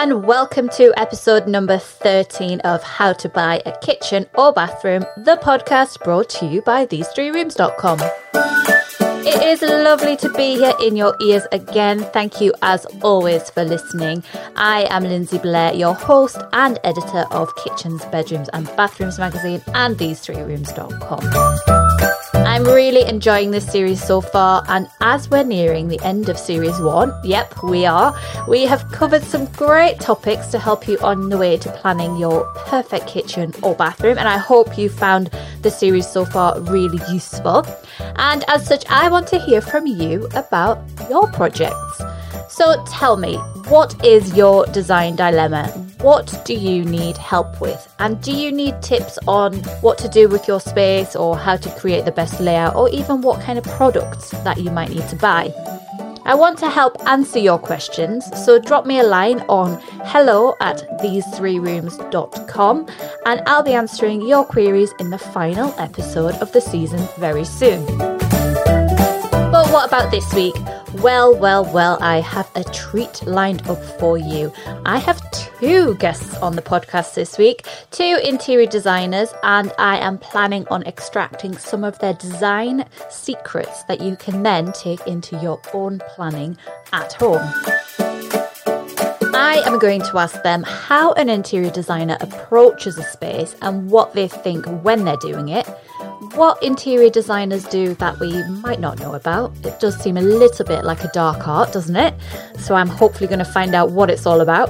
[0.00, 5.36] and welcome to episode number 13 of How to Buy a Kitchen or Bathroom, the
[5.42, 7.98] podcast brought to you by these3rooms.com.
[9.26, 11.98] It is lovely to be here in your ears again.
[12.14, 14.24] Thank you, as always, for listening.
[14.56, 19.98] I am Lindsay Blair, your host and editor of Kitchens, Bedrooms, and Bathrooms magazine and
[19.98, 21.79] these3rooms.com.
[22.60, 26.78] I'm really enjoying this series so far, and as we're nearing the end of series
[26.78, 28.14] one, yep, we are,
[28.46, 32.44] we have covered some great topics to help you on the way to planning your
[32.66, 34.18] perfect kitchen or bathroom.
[34.18, 35.30] And I hope you found
[35.62, 37.64] the series so far really useful.
[38.16, 42.02] And as such, I want to hear from you about your projects.
[42.50, 43.36] So tell me,
[43.68, 45.68] what is your design dilemma?
[46.00, 47.94] What do you need help with?
[48.00, 51.70] And do you need tips on what to do with your space or how to
[51.78, 55.16] create the best layout or even what kind of products that you might need to
[55.16, 55.54] buy?
[56.24, 60.82] I want to help answer your questions, so drop me a line on hello at
[61.00, 62.86] these3rooms.com
[63.26, 68.09] and I'll be answering your queries in the final episode of the season very soon.
[69.70, 70.56] What about this week?
[70.94, 74.52] Well, well, well, I have a treat lined up for you.
[74.84, 80.18] I have two guests on the podcast this week, two interior designers, and I am
[80.18, 85.62] planning on extracting some of their design secrets that you can then take into your
[85.72, 86.58] own planning
[86.92, 87.48] at home.
[89.32, 94.14] I am going to ask them how an interior designer approaches a space and what
[94.14, 95.68] they think when they're doing it
[96.34, 99.52] what interior designers do that we might not know about.
[99.64, 102.14] It does seem a little bit like a dark art, doesn't it?
[102.58, 104.68] So I'm hopefully going to find out what it's all about.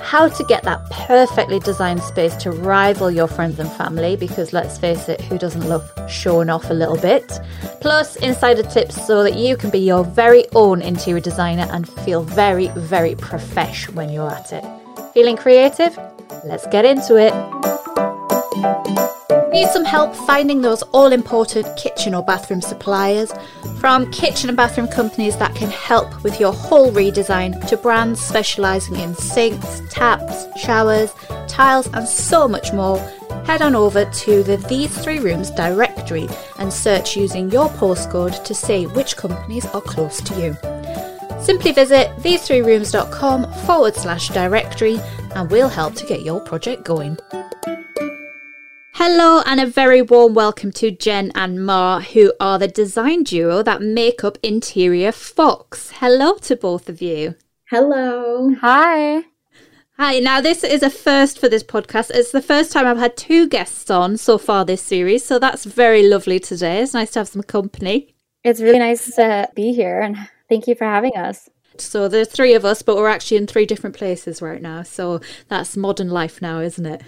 [0.00, 4.78] How to get that perfectly designed space to rival your friends and family, because let's
[4.78, 7.40] face it, who doesn't love showing off a little bit?
[7.80, 12.22] Plus, insider tips so that you can be your very own interior designer and feel
[12.22, 14.64] very, very profesh when you're at it.
[15.14, 15.98] Feeling creative?
[16.44, 17.32] Let's get into it.
[19.54, 23.32] Need some help finding those all important kitchen or bathroom suppliers?
[23.78, 28.96] From kitchen and bathroom companies that can help with your whole redesign to brands specialising
[28.96, 31.12] in sinks, taps, showers,
[31.46, 32.98] tiles, and so much more,
[33.46, 36.26] head on over to the These Three Rooms directory
[36.58, 41.40] and search using your postcode to see which companies are close to you.
[41.40, 44.98] Simply visit these3rooms.com forward slash directory
[45.36, 47.16] and we'll help to get your project going.
[48.96, 53.60] Hello, and a very warm welcome to Jen and Mar, who are the design duo
[53.60, 55.90] that make up Interior Fox.
[55.96, 57.34] Hello to both of you.
[57.68, 58.54] Hello.
[58.60, 59.24] Hi.
[59.98, 60.20] Hi.
[60.20, 62.12] Now, this is a first for this podcast.
[62.14, 65.64] It's the first time I've had two guests on so far this series, so that's
[65.64, 66.80] very lovely today.
[66.80, 68.14] It's nice to have some company.
[68.44, 70.16] It's really nice to be here, and
[70.48, 71.50] thank you for having us.
[71.80, 74.82] So there's three of us, but we're actually in three different places right now.
[74.82, 77.02] So that's modern life now, isn't it?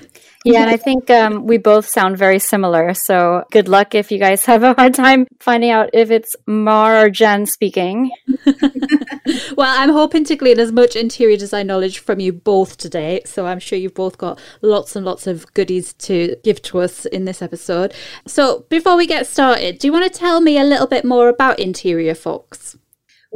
[0.44, 2.94] Yeah, and I think um, we both sound very similar.
[2.94, 7.04] So good luck if you guys have a hard time finding out if it's Mar
[7.04, 8.10] or Jen speaking.
[9.56, 13.22] well, I'm hoping to glean as much interior design knowledge from you both today.
[13.25, 17.06] So I'm sure you've both got lots and lots of goodies to give to us
[17.06, 17.93] in this episode.
[18.27, 21.28] So before we get started, do you want to tell me a little bit more
[21.28, 22.77] about Interior Fox?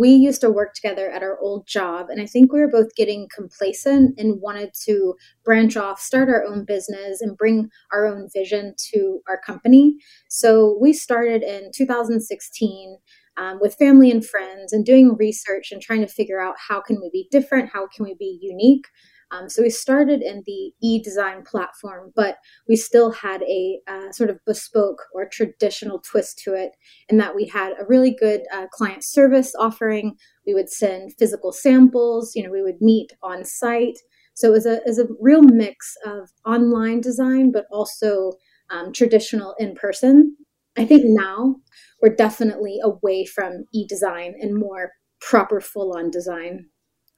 [0.01, 2.95] We used to work together at our old job and i think we were both
[2.97, 8.29] getting complacent and wanted to branch off start our own business and bring our own
[8.35, 9.97] vision to our company.
[10.29, 12.99] So we started in 2016
[13.37, 17.01] um, with family and friends and doing research and trying to figure out how can
[17.01, 18.87] we be different how can we be unique
[19.31, 24.31] um, so we started in the e-design platform, but we still had a uh, sort
[24.31, 26.73] of bespoke or traditional twist to it
[27.09, 30.17] in that we had a really good uh, client service offering.
[30.47, 32.33] We would send physical samples.
[32.35, 33.99] You know, we would meet on site.
[34.35, 38.33] So it was a, it was a real mix of online design, but also
[38.71, 40.37] um, traditional in person.
[40.77, 41.57] I think now
[42.01, 46.67] we're definitely away from e-design and more proper full-on design.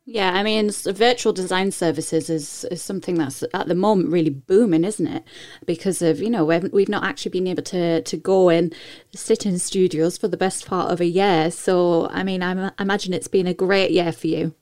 [0.05, 4.83] Yeah, I mean, virtual design services is, is something that's at the moment really booming,
[4.83, 5.23] isn't it?
[5.65, 8.75] Because of, you know, we've, we've not actually been able to, to go and
[9.15, 11.53] sit in studios for the best part of a year.
[11.53, 14.57] So, I mean, I imagine it's been a great year for you.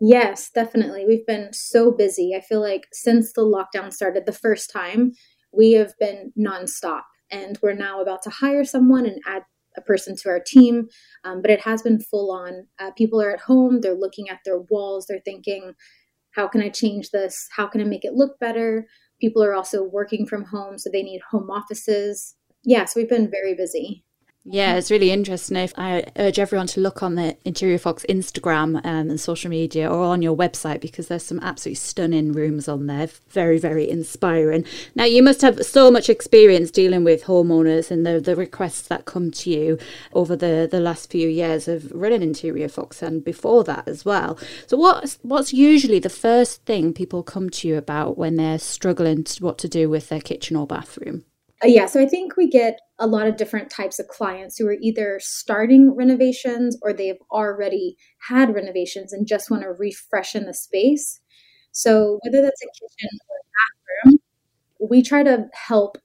[0.00, 1.04] Yes, definitely.
[1.04, 2.34] We've been so busy.
[2.34, 5.12] I feel like since the lockdown started the first time,
[5.52, 7.02] we have been nonstop.
[7.30, 9.42] And we're now about to hire someone and add
[9.76, 10.88] a person to our team,
[11.24, 12.66] um, but it has been full on.
[12.78, 15.74] Uh, people are at home, they're looking at their walls, they're thinking,
[16.32, 17.48] how can I change this?
[17.56, 18.86] How can I make it look better?
[19.20, 22.36] People are also working from home, so they need home offices.
[22.64, 24.04] Yeah, so we've been very busy.
[24.42, 25.58] Yeah, it's really interesting.
[25.58, 29.86] If I urge everyone to look on the Interior Fox Instagram um, and social media
[29.90, 33.10] or on your website because there's some absolutely stunning rooms on there.
[33.28, 34.64] Very, very inspiring.
[34.94, 39.04] Now, you must have so much experience dealing with homeowners and the, the requests that
[39.04, 39.78] come to you
[40.14, 44.38] over the, the last few years of running Interior Fox and before that as well.
[44.66, 49.22] So, what's, what's usually the first thing people come to you about when they're struggling
[49.24, 51.26] to, what to do with their kitchen or bathroom?
[51.62, 54.66] Uh, yeah, so I think we get a lot of different types of clients who
[54.66, 57.96] are either starting renovations or they've already
[58.28, 61.20] had renovations and just want to refresh in the space.
[61.72, 64.18] So whether that's a kitchen or a bathroom,
[64.90, 65.98] we try to help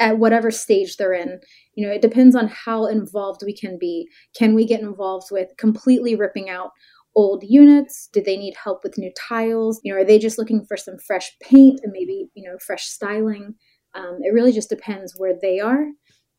[0.00, 1.40] at whatever stage they're in.
[1.74, 4.08] You know, it depends on how involved we can be.
[4.36, 6.70] Can we get involved with completely ripping out
[7.16, 8.08] old units?
[8.12, 9.80] Do they need help with new tiles?
[9.84, 12.86] You know, are they just looking for some fresh paint and maybe, you know, fresh
[12.86, 13.54] styling?
[13.96, 15.86] Um, it really just depends where they are.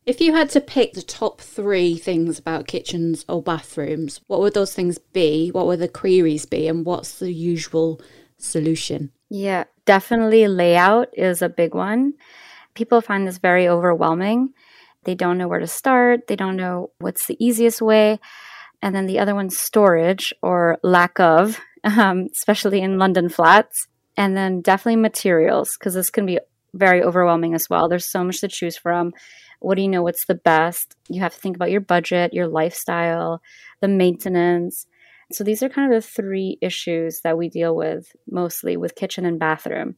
[0.05, 4.53] If you had to pick the top three things about kitchens or bathrooms, what would
[4.53, 5.49] those things be?
[5.49, 6.67] What would the queries be?
[6.67, 7.99] And what's the usual
[8.37, 9.11] solution?
[9.29, 12.13] Yeah, definitely layout is a big one.
[12.73, 14.53] People find this very overwhelming.
[15.03, 18.19] They don't know where to start, they don't know what's the easiest way.
[18.81, 23.87] And then the other one's storage or lack of, um, especially in London flats.
[24.15, 26.39] And then definitely materials, because this can be
[26.73, 27.89] very overwhelming as well.
[27.89, 29.13] There's so much to choose from.
[29.59, 30.03] What do you know?
[30.03, 30.95] What's the best?
[31.09, 33.41] You have to think about your budget, your lifestyle,
[33.81, 34.85] the maintenance.
[35.31, 39.25] So these are kind of the three issues that we deal with mostly with kitchen
[39.25, 39.95] and bathroom.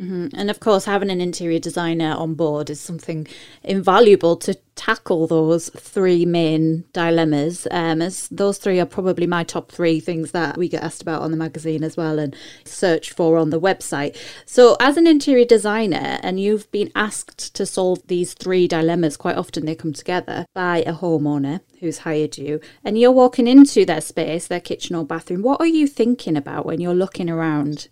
[0.00, 0.28] Mm-hmm.
[0.34, 3.26] And of course, having an interior designer on board is something
[3.64, 7.66] invaluable to tackle those three main dilemmas.
[7.72, 11.22] Um, as those three are probably my top three things that we get asked about
[11.22, 14.16] on the magazine as well and search for on the website.
[14.46, 19.36] So, as an interior designer, and you've been asked to solve these three dilemmas, quite
[19.36, 24.00] often they come together by a homeowner who's hired you, and you're walking into their
[24.00, 25.42] space, their kitchen or bathroom.
[25.42, 27.88] What are you thinking about when you're looking around?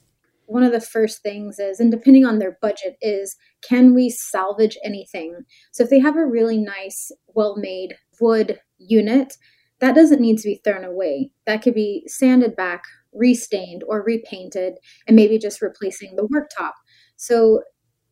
[0.47, 4.79] One of the first things is, and depending on their budget, is can we salvage
[4.85, 5.45] anything?
[5.73, 9.35] So if they have a really nice, well made wood unit,
[9.81, 11.31] that doesn't need to be thrown away.
[11.47, 14.75] That could be sanded back, restained, or repainted,
[15.07, 16.73] and maybe just replacing the worktop.
[17.17, 17.63] So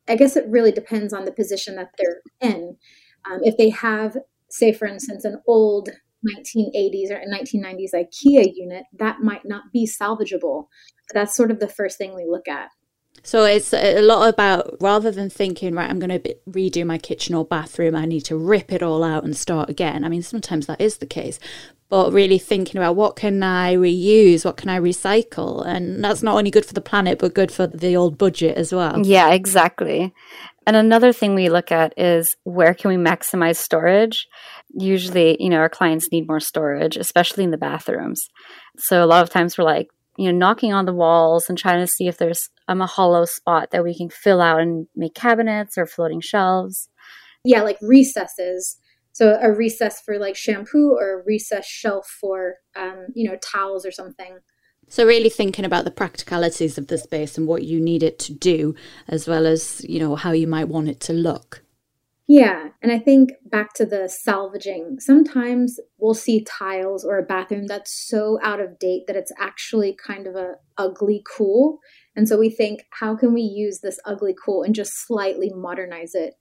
[0.09, 2.77] I guess it really depends on the position that they're in.
[3.31, 4.17] Um, if they have,
[4.51, 5.89] say, for instance, an old
[6.25, 10.67] 1980s or 1990s IKEA unit, that might not be salvageable.
[11.09, 12.71] But that's sort of the first thing we look at.
[13.23, 17.35] So it's a lot about rather than thinking, right, I'm going to redo my kitchen
[17.35, 20.05] or bathroom, I need to rip it all out and start again.
[20.05, 21.38] I mean, sometimes that is the case,
[21.88, 26.37] but really thinking about what can I reuse, what can I recycle, and that's not
[26.37, 29.06] only good for the planet, but good for the old budget as well.
[29.06, 30.12] Yeah, exactly.
[30.66, 34.26] And another thing we look at is where can we maximize storage?
[34.72, 38.28] Usually, you know, our clients need more storage, especially in the bathrooms.
[38.78, 41.81] So a lot of times we're like, you know, knocking on the walls and trying
[41.81, 45.14] to see if there's um, a hollow spot that we can fill out and make
[45.14, 46.88] cabinets or floating shelves.
[47.44, 48.78] Yeah, like recesses.
[49.12, 53.84] So a recess for like shampoo or a recess shelf for, um, you know, towels
[53.84, 54.38] or something.
[54.89, 58.35] So really thinking about the practicalities of the space and what you need it to
[58.35, 58.75] do,
[59.09, 61.63] as well as, you know, how you might want it to look.
[62.27, 64.99] Yeah, and I think back to the salvaging.
[64.99, 69.95] Sometimes we'll see tiles or a bathroom that's so out of date that it's actually
[69.95, 71.81] kind of a ugly cool.
[72.17, 76.14] And so we think, how can we use this ugly cool and just slightly modernize
[76.14, 76.35] it?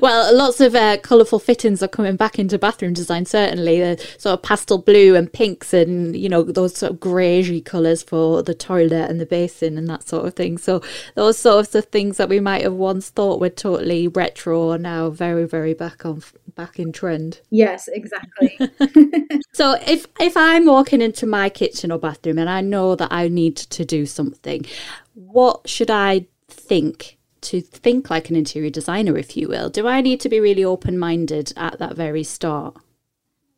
[0.00, 3.26] Well, lots of uh, colourful fittings are coming back into bathroom design.
[3.26, 7.62] Certainly, the sort of pastel blue and pinks, and you know those sort of greyish
[7.64, 10.58] colours for the toilet and the basin and that sort of thing.
[10.58, 10.82] So
[11.14, 15.10] those sorts of things that we might have once thought were totally retro are now
[15.10, 16.22] very, very back on
[16.54, 17.40] back in trend.
[17.50, 18.58] Yes, exactly.
[19.52, 23.28] so if if I'm walking into my kitchen or bathroom and I know that I
[23.28, 24.66] need to do something,
[25.14, 29.68] what should I think to think like an interior designer, if you will?
[29.68, 32.76] Do I need to be really open minded at that very start?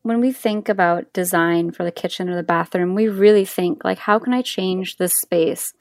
[0.02, 3.98] When we think about design for the kitchen or the bathroom, we really think like,
[3.98, 5.72] how can I change this space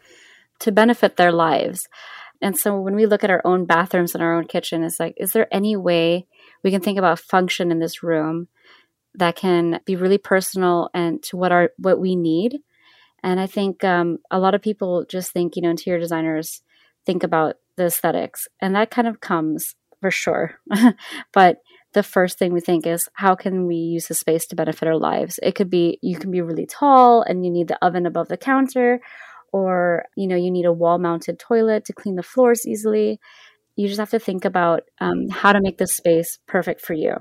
[0.59, 1.87] to benefit their lives?
[2.41, 5.15] And so when we look at our own bathrooms and our own kitchen, it's like,
[5.17, 6.27] is there any way
[6.61, 8.49] we can think about function in this room
[9.15, 12.59] that can be really personal and to what our what we need?
[13.23, 16.61] And I think um, a lot of people just think, you know, interior designers
[17.05, 20.55] think about the aesthetics, and that kind of comes for sure.
[21.33, 21.57] but
[21.93, 24.97] the first thing we think is how can we use the space to benefit our
[24.97, 25.39] lives?
[25.41, 28.37] It could be you can be really tall and you need the oven above the
[28.37, 28.99] counter,
[29.51, 33.19] or you know you need a wall-mounted toilet to clean the floors easily.
[33.75, 37.15] You just have to think about um, how to make this space perfect for you.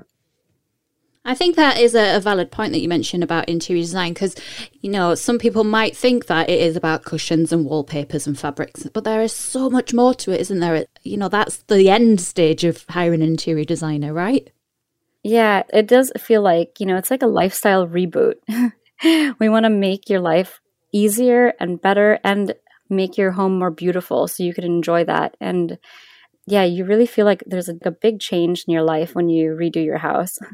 [1.25, 4.35] I think that is a, a, valid point that you mentioned about interior design because,
[4.81, 8.85] you know, some people might think that it is about cushions and wallpapers and fabrics,
[8.93, 10.85] but there is so much more to it, isn't there?
[11.03, 14.51] You know, that's the end stage of hiring an interior designer, right?
[15.23, 18.35] Yeah, it does feel like, you know, it's like a lifestyle reboot.
[19.39, 20.59] we want to make your life
[20.91, 22.53] easier and better and
[22.89, 25.37] make your home more beautiful so you can enjoy that.
[25.39, 25.77] And
[26.45, 29.51] yeah, you really feel like there's a, a big change in your life when you
[29.51, 30.37] redo your house.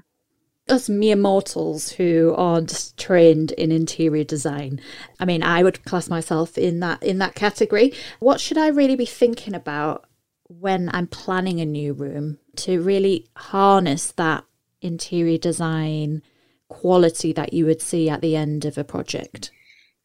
[0.70, 4.80] us mere mortals who aren't trained in interior design.
[5.20, 7.94] I mean, I would class myself in that in that category.
[8.20, 10.06] What should I really be thinking about
[10.48, 14.44] when I'm planning a new room to really harness that
[14.82, 16.22] interior design
[16.70, 19.52] quality that you would see at the end of a project?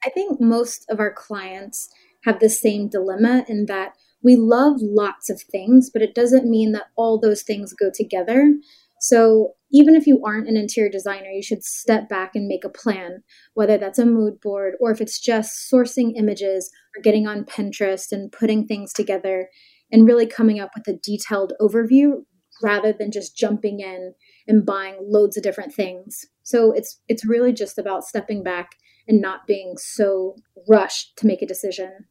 [0.05, 1.89] I think most of our clients
[2.25, 6.73] have the same dilemma in that we love lots of things, but it doesn't mean
[6.73, 8.55] that all those things go together.
[9.01, 12.69] So even if you aren't an interior designer, you should step back and make a
[12.69, 17.45] plan, whether that's a mood board or if it's just sourcing images or getting on
[17.45, 19.49] Pinterest and putting things together
[19.91, 22.23] and really coming up with a detailed overview
[22.63, 24.15] rather than just jumping in
[24.47, 26.25] and buying loads of different things.
[26.45, 28.77] So it's it's really just about stepping back
[29.09, 30.37] and not being so
[30.69, 32.07] rushed to make a decision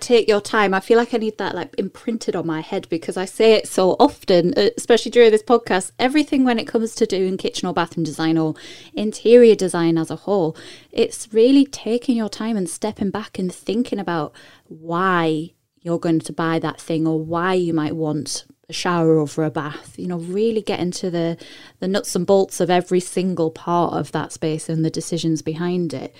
[0.00, 0.74] take your time.
[0.74, 3.68] I feel like I need that like imprinted on my head because I say it
[3.68, 5.92] so often, uh, especially during this podcast.
[5.98, 8.54] Everything when it comes to doing kitchen or bathroom design or
[8.92, 10.56] interior design as a whole,
[10.90, 14.34] it's really taking your time and stepping back and thinking about
[14.66, 19.44] why you're going to buy that thing or why you might want a shower over
[19.44, 21.36] a bath you know really get into the
[21.80, 25.92] the nuts and bolts of every single part of that space and the decisions behind
[25.92, 26.14] it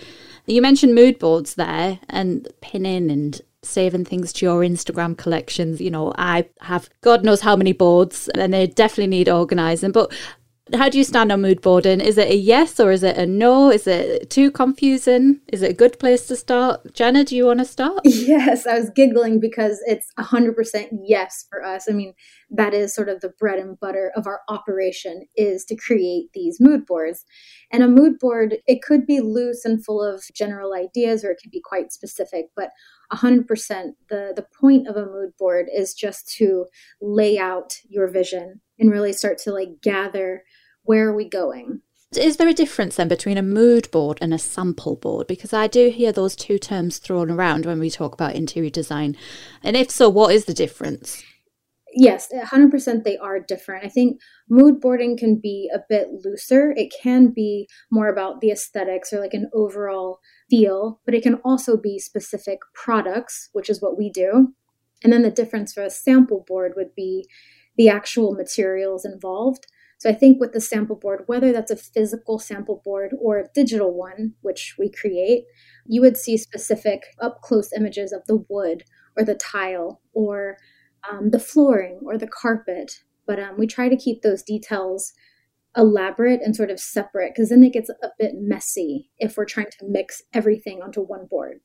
[0.45, 5.81] you mentioned mood boards there and pinning and saving things to your Instagram collections.
[5.81, 9.93] You know, I have God knows how many boards and they definitely need organizing.
[9.93, 10.13] But
[10.73, 12.01] how do you stand on mood boarding?
[12.01, 13.71] Is it a yes or is it a no?
[13.71, 15.41] Is it too confusing?
[15.53, 16.95] Is it a good place to start?
[16.95, 18.01] Jenna, do you want to start?
[18.25, 21.87] Yes, I was giggling because it's 100% yes for us.
[21.89, 22.15] I mean,
[22.51, 26.57] that is sort of the bread and butter of our operation is to create these
[26.59, 27.25] mood boards.
[27.71, 31.39] And a mood board, it could be loose and full of general ideas or it
[31.43, 32.71] could be quite specific, but
[33.13, 33.47] 100%
[34.09, 36.67] the the point of a mood board is just to
[37.01, 40.43] lay out your vision and really start to like gather
[40.85, 41.81] where are we going
[42.17, 45.27] is there a difference then between a mood board and a sample board?
[45.27, 49.17] Because I do hear those two terms thrown around when we talk about interior design.
[49.63, 51.23] And if so, what is the difference?
[51.97, 53.85] Yes, 100% they are different.
[53.85, 56.73] I think mood boarding can be a bit looser.
[56.77, 60.19] It can be more about the aesthetics or like an overall
[60.51, 64.55] feel, but it can also be specific products, which is what we do.
[65.05, 67.29] And then the difference for a sample board would be
[67.77, 69.67] the actual materials involved.
[70.05, 73.49] So I think with the sample board, whether that's a physical sample board or a
[73.55, 75.45] digital one, which we create,
[75.87, 78.85] you would see specific up close images of the wood
[79.17, 80.59] or the tile or
[81.11, 82.99] um, the flooring or the carpet.
[83.27, 85.15] But um, we try to keep those details
[85.75, 89.71] elaborate and sort of separate because then it gets a bit messy if we're trying
[89.71, 91.61] to mix everything onto one board.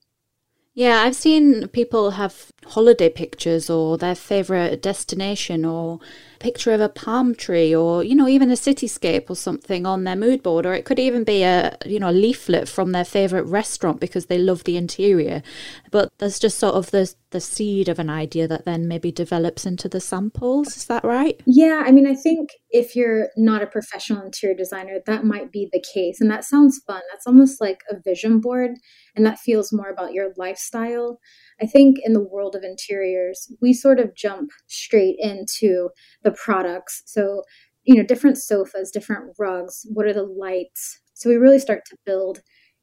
[0.79, 5.99] Yeah, I've seen people have holiday pictures or their favorite destination or
[6.39, 10.15] picture of a palm tree or you know even a cityscape or something on their
[10.15, 13.99] mood board or it could even be a you know leaflet from their favorite restaurant
[13.99, 15.43] because they love the interior.
[15.91, 19.65] But there's just sort of the the seed of an idea that then maybe develops
[19.65, 20.77] into the samples.
[20.77, 21.41] Is that right?
[21.45, 25.67] Yeah i mean i think if you're not a professional interior designer that might be
[25.73, 26.21] the case.
[26.21, 27.01] And that sounds fun.
[27.11, 28.71] That's almost like a vision board
[29.15, 31.19] and that feels more about your lifestyle
[31.61, 35.89] I think in the world of interiors, we sort of jump straight into
[36.23, 37.01] the products.
[37.05, 37.43] So,
[37.83, 40.99] you know, different sofas, different rugs, what are the lights?
[41.13, 42.39] So we really start to build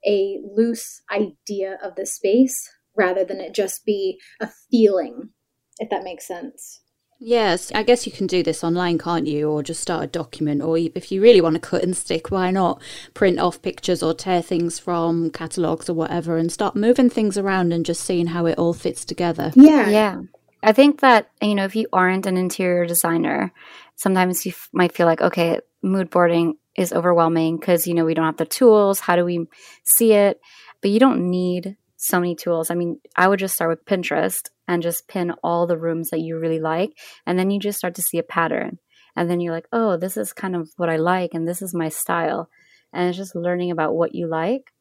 [0.07, 5.31] a loose idea of the space rather than it just be a feeling,
[5.79, 6.81] if that makes sense.
[7.19, 9.51] Yes, I guess you can do this online, can't you?
[9.51, 12.51] Or just start a document, or if you really want to cut and stick, why
[12.51, 12.81] not
[13.15, 17.73] print off pictures or tear things from catalogs or whatever and start moving things around
[17.73, 19.51] and just seeing how it all fits together?
[19.55, 19.89] Yeah.
[19.89, 20.23] Yeah.
[20.63, 23.53] I think that, you know, if you aren't an interior designer,
[23.95, 28.15] sometimes you f- might feel like, okay, mood boarding is overwhelming because, you know, we
[28.15, 29.01] don't have the tools.
[29.01, 29.47] How do we
[29.85, 30.41] see it?
[30.81, 32.71] But you don't need so many tools.
[32.71, 36.21] I mean, I would just start with Pinterest and just pin all the rooms that
[36.21, 36.91] you really like.
[37.27, 38.79] And then you just start to see a pattern.
[39.17, 41.75] And then you're like, oh, this is kind of what I like and this is
[41.75, 42.51] my style.
[42.93, 44.73] And it's just learning about what you like.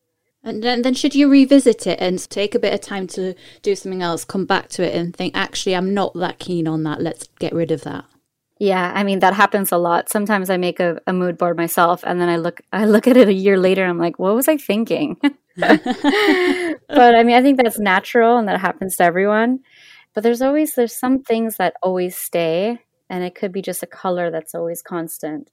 [0.44, 3.76] And then, then should you revisit it and take a bit of time to do
[3.76, 7.02] something else, come back to it and think, actually, I'm not that keen on that.
[7.02, 8.06] Let's get rid of that.
[8.60, 10.10] Yeah, I mean that happens a lot.
[10.10, 13.18] Sometimes I make a, a mood board myself and then I look I look at
[13.18, 15.18] it a year later and I'm like, what was I thinking?
[15.58, 19.60] but I mean I think that's natural and that happens to everyone.
[20.14, 23.88] But there's always there's some things that always stay and it could be just a
[23.88, 25.50] color that's always constant.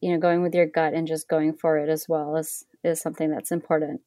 [0.00, 3.00] You know, going with your gut and just going for it as well is is
[3.00, 4.00] something that's important.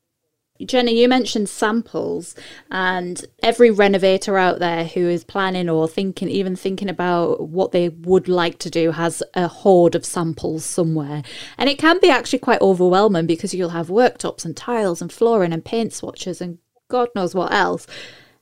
[0.65, 2.35] Jenny, you mentioned samples,
[2.69, 7.89] and every renovator out there who is planning or thinking, even thinking about what they
[7.89, 11.23] would like to do, has a hoard of samples somewhere.
[11.57, 15.53] And it can be actually quite overwhelming because you'll have worktops and tiles and flooring
[15.53, 16.57] and paint swatches and
[16.89, 17.85] God knows what else.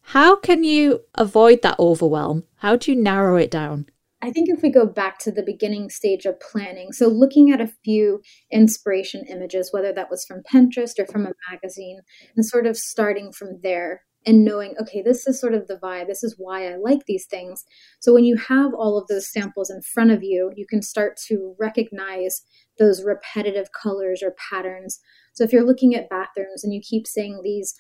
[0.01, 2.45] How can you avoid that overwhelm?
[2.57, 3.88] How do you narrow it down?
[4.21, 7.62] I think if we go back to the beginning stage of planning, so looking at
[7.62, 8.21] a few
[8.51, 12.00] inspiration images, whether that was from Pinterest or from a magazine,
[12.36, 16.07] and sort of starting from there and knowing, okay, this is sort of the vibe,
[16.07, 17.63] this is why I like these things.
[18.01, 21.17] So when you have all of those samples in front of you, you can start
[21.27, 22.41] to recognize
[22.79, 25.00] those repetitive colors or patterns.
[25.33, 27.75] So if you're looking at bathrooms and you keep seeing these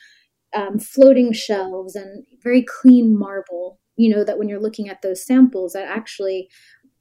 [0.55, 5.25] um, floating shelves and very clean marble, you know that when you're looking at those
[5.25, 6.49] samples that actually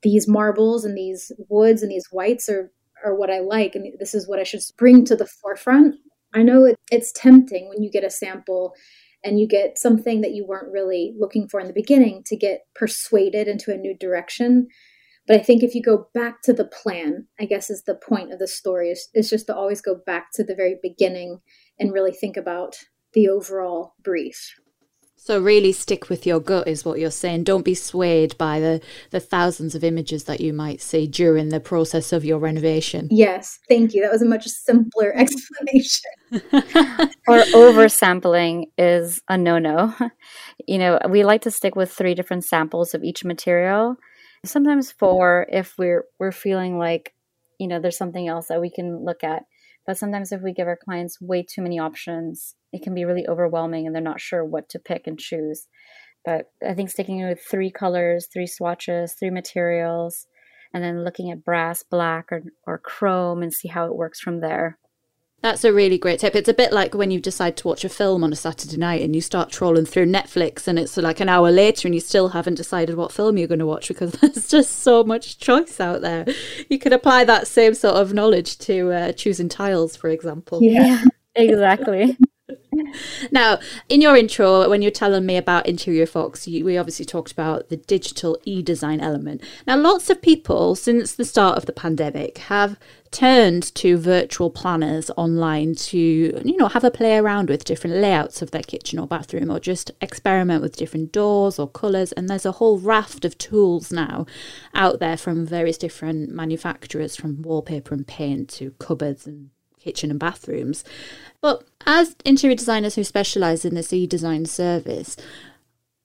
[0.02, 2.72] these marbles and these woods and these whites are
[3.04, 5.96] are what I like and this is what I should bring to the forefront.
[6.34, 8.74] I know it, it's tempting when you get a sample
[9.22, 12.60] and you get something that you weren't really looking for in the beginning to get
[12.74, 14.68] persuaded into a new direction.
[15.26, 18.32] But I think if you go back to the plan, I guess is the point
[18.32, 21.40] of the story is, is just to always go back to the very beginning
[21.78, 22.76] and really think about
[23.12, 24.54] the overall brief.
[25.18, 27.44] So really stick with your gut is what you're saying.
[27.44, 28.80] Don't be swayed by the,
[29.10, 33.08] the thousands of images that you might see during the process of your renovation.
[33.10, 34.02] Yes, thank you.
[34.02, 36.10] That was a much simpler explanation.
[37.26, 39.94] or oversampling is a no-no.
[40.68, 43.96] You know, we like to stick with three different samples of each material.
[44.44, 47.14] Sometimes four if we're we're feeling like,
[47.60, 49.44] you know, there's something else that we can look at.
[49.86, 53.26] But sometimes if we give our clients way too many options, it can be really
[53.26, 55.68] overwhelming and they're not sure what to pick and choose.
[56.24, 60.26] But I think sticking with three colors, three swatches, three materials,
[60.74, 64.40] and then looking at brass, black, or, or chrome and see how it works from
[64.40, 64.78] there.
[65.42, 66.34] That's a really great tip.
[66.34, 69.02] It's a bit like when you decide to watch a film on a Saturday night
[69.02, 72.28] and you start trolling through Netflix and it's like an hour later and you still
[72.28, 76.00] haven't decided what film you're going to watch because there's just so much choice out
[76.00, 76.26] there.
[76.68, 80.60] You could apply that same sort of knowledge to uh, choosing tiles, for example.
[80.62, 82.16] Yeah, exactly
[83.30, 87.32] now, in your intro, when you're telling me about Interior Fox, you, we obviously talked
[87.32, 89.42] about the digital e design element.
[89.66, 92.78] Now, lots of people since the start of the pandemic have
[93.16, 98.42] turned to virtual planners online to, you know, have a play around with different layouts
[98.42, 102.12] of their kitchen or bathroom or just experiment with different doors or colours.
[102.12, 104.26] And there's a whole raft of tools now
[104.74, 109.48] out there from various different manufacturers, from wallpaper and paint to cupboards and
[109.80, 110.84] kitchen and bathrooms.
[111.40, 115.16] But as interior designers who specialise in this e design service,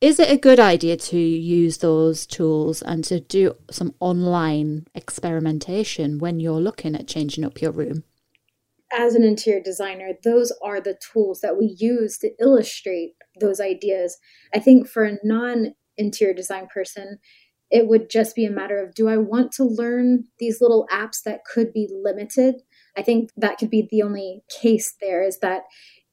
[0.01, 6.17] is it a good idea to use those tools and to do some online experimentation
[6.17, 8.03] when you're looking at changing up your room?
[8.91, 14.17] As an interior designer, those are the tools that we use to illustrate those ideas.
[14.53, 17.19] I think for a non interior design person,
[17.69, 21.21] it would just be a matter of do I want to learn these little apps
[21.23, 22.55] that could be limited
[22.97, 25.63] I think that could be the only case there is that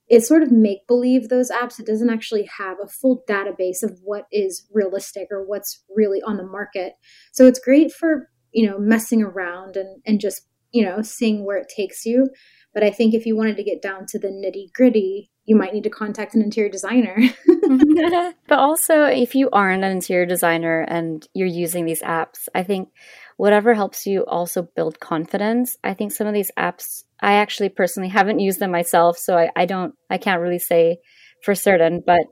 [0.09, 1.79] it's sort of make believe those apps.
[1.79, 6.37] It doesn't actually have a full database of what is realistic or what's really on
[6.37, 6.95] the market.
[7.33, 10.43] So it's great for, you know, messing around and, and just,
[10.73, 12.29] you know, seeing where it takes you.
[12.75, 15.73] But I think if you wanted to get down to the nitty gritty, you might
[15.73, 17.17] need to contact an interior designer.
[18.47, 22.91] but also, if you aren't an interior designer and you're using these apps, I think
[23.37, 25.77] whatever helps you also build confidence.
[25.83, 29.51] I think some of these apps, I actually personally haven't used them myself, so I,
[29.57, 30.99] I don't, I can't really say
[31.43, 32.23] for certain, but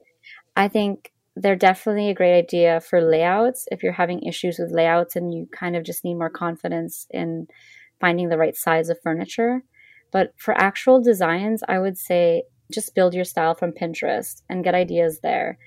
[0.56, 5.16] I think they're definitely a great idea for layouts if you're having issues with layouts
[5.16, 7.46] and you kind of just need more confidence in
[8.00, 9.62] finding the right size of furniture.
[10.12, 14.74] But for actual designs, I would say just build your style from Pinterest and get
[14.74, 15.58] ideas there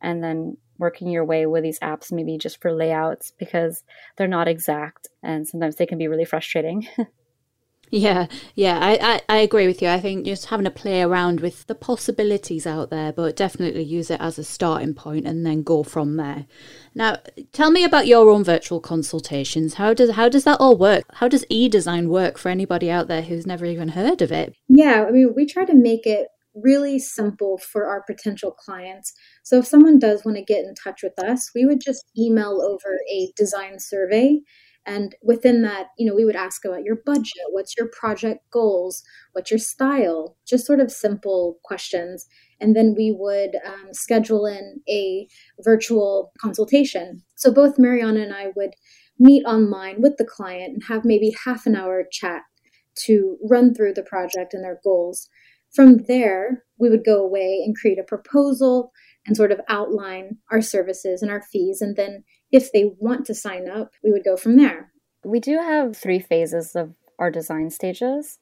[0.00, 3.82] and then working your way with these apps, maybe just for layouts, because
[4.16, 6.86] they're not exact and sometimes they can be really frustrating.
[7.90, 9.88] Yeah, yeah, I, I, I, agree with you.
[9.88, 14.10] I think just having to play around with the possibilities out there, but definitely use
[14.10, 16.46] it as a starting point and then go from there.
[16.94, 17.16] Now,
[17.52, 19.74] tell me about your own virtual consultations.
[19.74, 21.04] How does how does that all work?
[21.14, 24.54] How does e-design work for anybody out there who's never even heard of it?
[24.68, 29.12] Yeah, I mean, we try to make it really simple for our potential clients.
[29.44, 32.60] So if someone does want to get in touch with us, we would just email
[32.62, 34.40] over a design survey.
[34.88, 39.02] And within that, you know, we would ask about your budget, what's your project goals,
[39.32, 42.26] what's your style, just sort of simple questions.
[42.58, 45.28] And then we would um, schedule in a
[45.62, 47.22] virtual consultation.
[47.36, 48.70] So both Mariana and I would
[49.18, 52.42] meet online with the client and have maybe half an hour chat
[53.04, 55.28] to run through the project and their goals.
[55.74, 58.90] From there, we would go away and create a proposal
[59.26, 61.82] and sort of outline our services and our fees.
[61.82, 64.92] And then if they want to sign up, we would go from there.
[65.24, 68.38] We do have three phases of our design stages.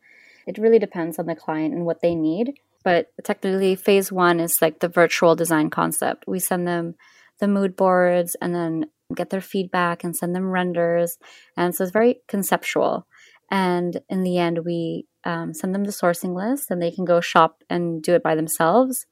[0.46, 2.54] It really depends on the client and what they need.
[2.84, 6.24] But technically, phase one is like the virtual design concept.
[6.28, 6.94] We send them
[7.40, 11.18] the mood boards and then get their feedback and send them renders.
[11.56, 13.06] And so it's very conceptual.
[13.50, 17.20] And in the end, we um, send them the sourcing list and they can go
[17.20, 19.06] shop and do it by themselves.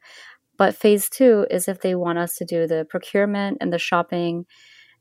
[0.56, 4.46] But phase two is if they want us to do the procurement and the shopping,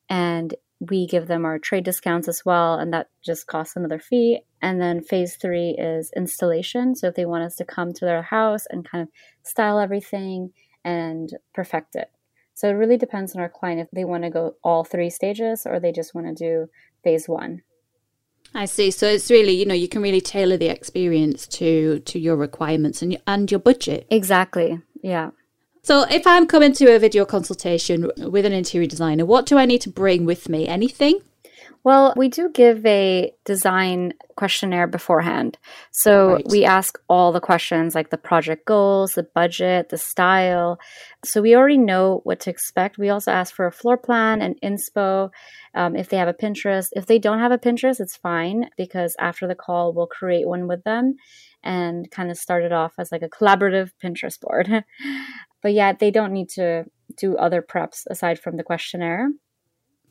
[0.10, 4.42] and we give them our trade discounts as well, and that just costs another fee.
[4.62, 6.96] And then phase three is installation.
[6.96, 9.10] So if they want us to come to their house and kind of
[9.44, 10.52] style everything
[10.84, 12.12] and perfect it.
[12.54, 15.66] So it really depends on our client if they want to go all three stages
[15.66, 16.70] or they just want to do
[17.04, 17.64] phase one.
[18.54, 18.92] I see.
[18.92, 23.02] So it's really, you know, you can really tailor the experience to to your requirements
[23.02, 24.06] and and your budget.
[24.12, 24.80] Exactly.
[25.02, 25.32] Yeah.
[25.86, 29.66] So if I'm coming to a video consultation with an interior designer, what do I
[29.66, 30.66] need to bring with me?
[30.66, 31.20] Anything?
[31.84, 35.58] Well, we do give a design questionnaire beforehand.
[35.92, 36.46] So right.
[36.50, 40.80] we ask all the questions like the project goals, the budget, the style.
[41.26, 42.98] So we already know what to expect.
[42.98, 45.32] We also ask for a floor plan and inspo
[45.76, 46.88] um, if they have a Pinterest.
[46.94, 50.70] If they don't have a Pinterest, it's fine because after the call, we'll create one
[50.70, 51.18] with them
[51.62, 54.86] and kind of start it off as like a collaborative Pinterest board.
[55.64, 56.84] but yeah, they don't need to
[57.18, 59.30] do other preps aside from the questionnaire.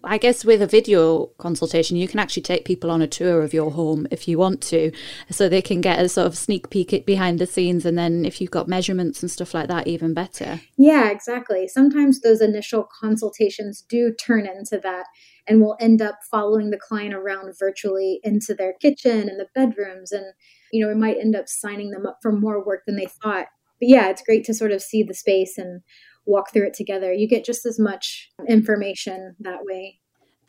[0.04, 3.54] I guess with a video consultation, you can actually take people on a tour of
[3.54, 4.90] your home if you want to,
[5.30, 7.86] so they can get a sort of sneak peek at behind the scenes.
[7.86, 10.60] And then if you've got measurements and stuff like that, even better.
[10.76, 11.68] Yeah, exactly.
[11.68, 15.06] Sometimes those initial consultations do turn into that,
[15.46, 20.10] and we'll end up following the client around virtually into their kitchen and the bedrooms.
[20.10, 20.24] And,
[20.72, 23.46] you know, we might end up signing them up for more work than they thought.
[23.82, 25.80] But yeah, it's great to sort of see the space and
[26.24, 27.12] walk through it together.
[27.12, 29.98] You get just as much information that way.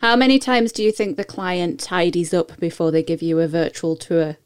[0.02, 3.48] How many times do you think the client tidies up before they give you a
[3.48, 4.38] virtual tour?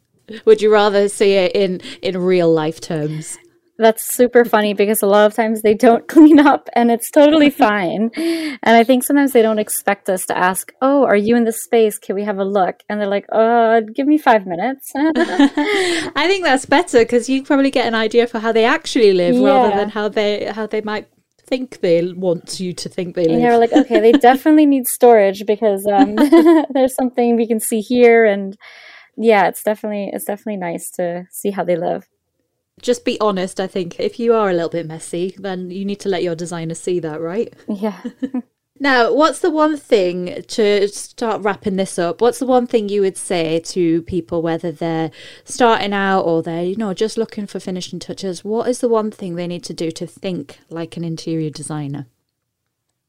[0.46, 3.38] Would you rather see it in in real life terms?
[3.78, 7.50] That's super funny because a lot of times they don't clean up and it's totally
[7.50, 8.10] fine.
[8.16, 11.64] And I think sometimes they don't expect us to ask, Oh, are you in this
[11.64, 12.00] space?
[12.00, 12.82] Can we have a look?
[12.90, 14.92] And they're like, Uh, give me five minutes.
[14.96, 19.36] I think that's better because you probably get an idea for how they actually live
[19.36, 19.48] yeah.
[19.48, 21.08] rather than how they how they might
[21.48, 23.34] think they want you to think they live.
[23.34, 26.16] And you're like, okay, they definitely need storage because um,
[26.74, 28.58] there's something we can see here, and
[29.16, 32.08] yeah, it's definitely it's definitely nice to see how they live.
[32.82, 33.60] Just be honest.
[33.60, 36.36] I think if you are a little bit messy, then you need to let your
[36.36, 37.54] designer see that, right?
[37.68, 38.02] Yeah.
[38.80, 42.22] Now, what's the one thing to start wrapping this up?
[42.22, 45.10] What's the one thing you would say to people, whether they're
[45.46, 48.46] starting out or they're, you know, just looking for finishing touches?
[48.46, 52.06] What is the one thing they need to do to think like an interior designer?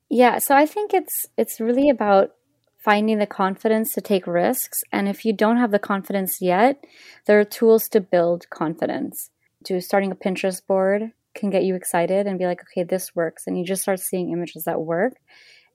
[0.09, 2.33] Yeah, so I think it's it's really about
[2.79, 4.81] finding the confidence to take risks.
[4.91, 6.83] And if you don't have the confidence yet,
[7.27, 9.31] there are tools to build confidence.
[9.69, 13.47] To starting a Pinterest board can get you excited and be like, okay, this works.
[13.47, 15.15] And you just start seeing images that work.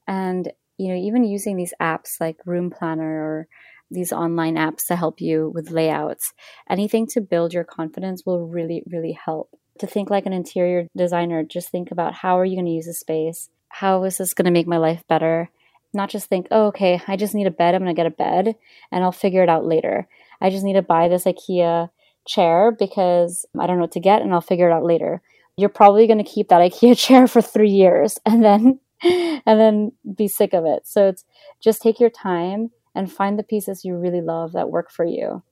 [0.08, 3.48] And you know even using these apps like room planner or
[3.92, 6.34] these online apps to help you with layouts
[6.70, 9.50] anything to build your confidence will really really help.
[9.80, 12.86] To think like an interior designer just think about how are you going to use
[12.86, 13.50] the space?
[13.70, 15.50] How is this going to make my life better?
[15.94, 18.10] Not just think oh okay i just need a bed i'm going to get a
[18.10, 18.56] bed
[18.92, 20.08] and i'll figure it out later.
[20.42, 21.90] I just need to buy this ikea
[22.26, 25.22] chair because i don't know what to get and i'll figure it out later
[25.58, 29.92] you're probably going to keep that ikea chair for three years and then and then
[30.16, 30.88] be sick of it.
[30.88, 31.26] So it's
[31.62, 35.44] just take your time and find the pieces you really love that work for you.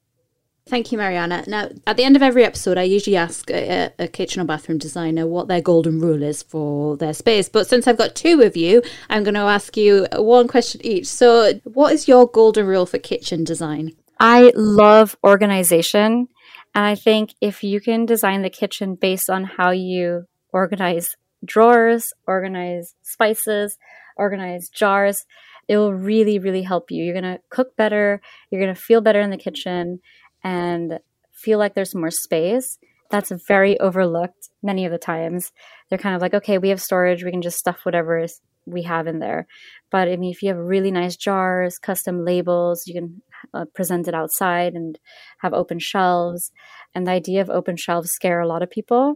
[0.68, 1.44] Thank you, Mariana.
[1.48, 4.78] Now, at the end of every episode, I usually ask a, a, kitchen or bathroom
[4.78, 7.50] designer what their golden rule is for their space.
[7.50, 11.08] But since I've got two of you, I'm going to ask you one question each.
[11.08, 13.94] So, what is your golden rule for kitchen design?
[14.20, 16.28] I love organization.
[16.74, 22.14] And I think if you can design the kitchen based on how you organize drawers,
[22.28, 23.78] organize spices,
[24.18, 25.26] organize jars.
[25.68, 27.04] It will really, really help you.
[27.04, 28.22] You're going to cook better.
[28.50, 30.00] You're going to feel better in the kitchen
[30.44, 31.00] and
[31.32, 32.78] feel like there's more space.
[33.12, 35.52] that's very overlooked many of the times.
[35.90, 38.84] They're kind of like, okay, we have storage, we can just stuff whatever is, we
[38.84, 39.48] have in there.
[39.92, 43.22] But I mean, if you have really nice jars, custom labels, you can
[43.54, 44.98] uh, present it outside and
[45.40, 46.52] have open shelves.
[46.96, 49.16] And the idea of open shelves scare a lot of people.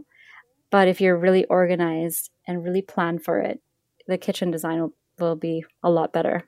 [0.71, 3.61] But if you're really organized and really plan for it,
[4.07, 6.43] the kitchen design will, will be a lot better.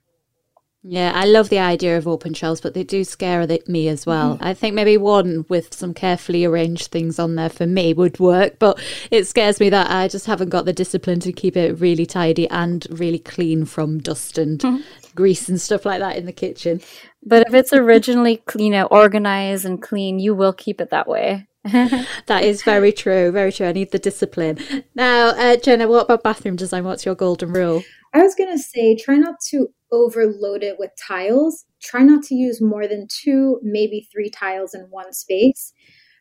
[0.84, 4.36] Yeah, I love the idea of open shelves, but they do scare me as well.
[4.36, 4.44] Mm-hmm.
[4.44, 8.58] I think maybe one with some carefully arranged things on there for me would work,
[8.60, 8.80] but
[9.12, 12.48] it scares me that I just haven't got the discipline to keep it really tidy
[12.50, 14.82] and really clean from dust and mm-hmm.
[15.16, 16.80] grease and stuff like that in the kitchen.
[17.24, 21.48] But if it's originally you know organized and clean, you will keep it that way.
[21.66, 23.68] that is very true, very true.
[23.68, 24.58] I need the discipline.
[24.96, 26.86] Now, uh, Jenna, what about bathroom design?
[26.86, 27.84] What's your golden rule?
[28.14, 31.66] I was going to say try not to overload it with tiles.
[31.82, 35.74] Try not to use more than two, maybe three tiles in one space.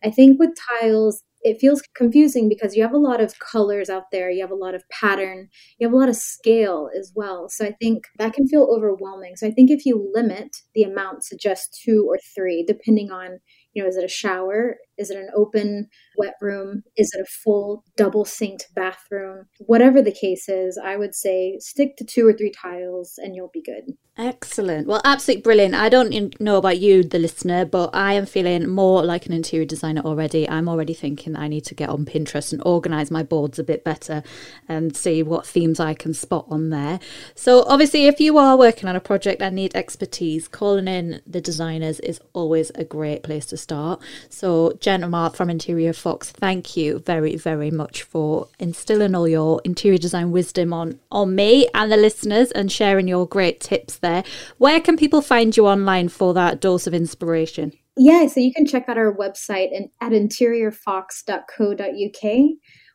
[0.05, 0.51] I think with
[0.81, 4.51] tiles, it feels confusing because you have a lot of colors out there, you have
[4.51, 5.49] a lot of pattern,
[5.79, 7.49] you have a lot of scale as well.
[7.49, 9.37] So I think that can feel overwhelming.
[9.37, 13.39] So I think if you limit the amount to just two or three, depending on
[13.75, 14.79] you know, is it a shower?
[14.99, 16.83] Is it an open wet room?
[16.97, 19.47] Is it a full double sinked bathroom?
[19.59, 23.51] Whatever the case is, I would say stick to two or three tiles and you'll
[23.53, 23.97] be good.
[24.19, 24.87] Excellent.
[24.87, 25.75] Well, absolutely brilliant.
[25.75, 29.67] I don't know about you, the listener, but I am feeling more like an interior
[29.67, 30.49] designer already.
[30.49, 33.85] I'm already thinking I need to get on Pinterest and organize my boards a bit
[33.85, 34.23] better
[34.71, 36.99] and see what themes I can spot on there.
[37.35, 41.43] So, obviously, if you are working on a project and need expertise, calling in the
[41.43, 44.01] designers is always a great place to start.
[44.31, 49.61] So, Jen Mark from Interior Fox, thank you very, very much for instilling all your
[49.65, 54.23] interior design wisdom on, on me and the listeners and sharing your great tips there.
[54.59, 57.73] Where can people find you online for that dose of inspiration?
[57.97, 62.41] Yeah, so you can check out our website and at interiorfox.co.uk.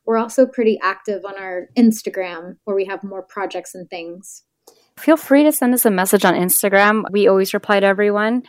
[0.05, 4.43] We're also pretty active on our Instagram where we have more projects and things.
[4.97, 7.03] Feel free to send us a message on Instagram.
[7.11, 8.43] We always reply to everyone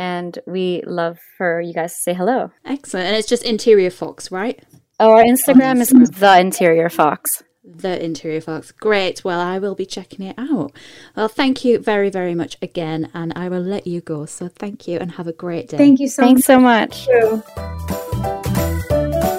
[0.00, 2.50] and we love for you guys to say hello.
[2.64, 3.06] Excellent.
[3.06, 4.58] And it's just Interior Fox, right?
[4.98, 6.02] Oh, our Instagram, Instagram.
[6.02, 8.72] is The Interior Fox the interior fox.
[8.72, 9.22] Great.
[9.22, 10.72] Well, I will be checking it out.
[11.14, 14.26] Well, thank you very, very much again, and I will let you go.
[14.26, 15.76] So thank you and have a great day.
[15.76, 17.06] Thank you so Thanks much.
[17.06, 17.46] so much.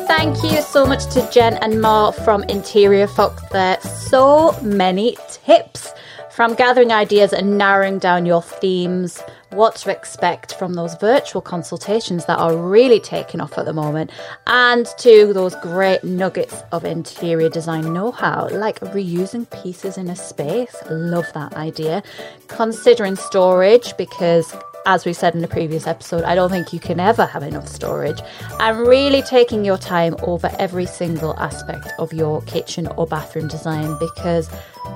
[0.07, 3.81] Thank you so much to Jen and Mar from Interior Fox there.
[3.81, 5.91] So many tips
[6.31, 9.21] from gathering ideas and narrowing down your themes
[9.51, 14.11] what to expect from those virtual consultations that are really taking off at the moment,
[14.47, 20.15] and to those great nuggets of interior design know how, like reusing pieces in a
[20.15, 20.75] space.
[20.89, 22.03] Love that idea.
[22.47, 24.53] Considering storage, because
[24.85, 27.67] as we said in the previous episode, I don't think you can ever have enough
[27.67, 28.19] storage.
[28.59, 33.97] And really taking your time over every single aspect of your kitchen or bathroom design
[33.99, 34.49] because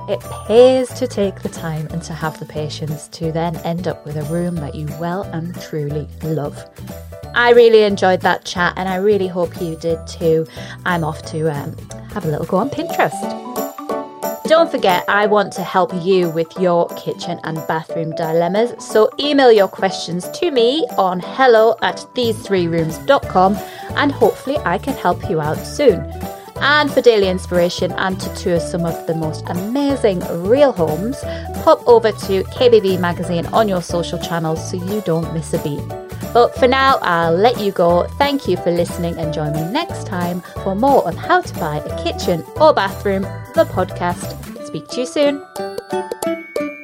[0.08, 4.04] it pays to take the time and to have the patience to then end up
[4.04, 6.56] with a room that you well and truly love.
[7.34, 10.46] I really enjoyed that chat and I really hope you did too.
[10.84, 11.76] I'm off to um,
[12.12, 13.46] have a little go on Pinterest.
[14.44, 18.72] Don't forget, I want to help you with your kitchen and bathroom dilemmas.
[18.78, 23.56] So email your questions to me on hello at these3rooms.com
[23.96, 26.08] and hopefully I can help you out soon.
[26.60, 31.20] And for daily inspiration and to tour some of the most amazing real homes,
[31.62, 35.82] pop over to KBB Magazine on your social channels so you don't miss a beat.
[36.32, 38.06] But for now, I'll let you go.
[38.18, 41.76] Thank you for listening and join me next time for more on how to buy
[41.78, 43.22] a kitchen or bathroom,
[43.54, 44.66] the podcast.
[44.66, 46.75] Speak to you soon.